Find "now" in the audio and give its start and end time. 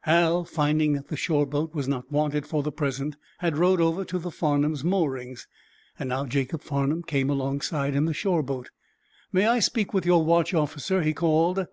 6.00-6.26